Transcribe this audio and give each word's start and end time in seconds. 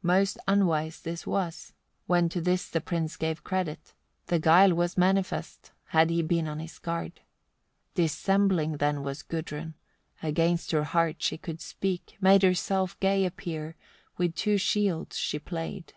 70. 0.00 0.06
Most 0.20 0.38
unwise 0.48 1.06
it 1.06 1.26
was, 1.26 1.74
when 2.06 2.30
to 2.30 2.40
this 2.40 2.66
the 2.66 2.80
prince 2.80 3.14
gave 3.18 3.44
credit: 3.44 3.92
the 4.28 4.38
guile 4.38 4.72
was 4.72 4.96
manifest, 4.96 5.70
had 5.88 6.08
he 6.08 6.22
been 6.22 6.48
on 6.48 6.60
his 6.60 6.78
guard. 6.78 7.20
Dissembling 7.94 8.78
then 8.78 9.02
was 9.02 9.22
Gudrun, 9.22 9.74
against 10.22 10.70
her 10.70 10.84
heart 10.84 11.16
she 11.22 11.36
could 11.36 11.60
speak, 11.60 12.16
made 12.22 12.42
herself 12.42 12.98
gay 13.00 13.26
appear, 13.26 13.76
with 14.16 14.34
two 14.34 14.56
shields 14.56 15.18
she 15.18 15.38
played. 15.38 15.92